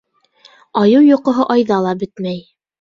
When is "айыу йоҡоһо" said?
0.85-1.47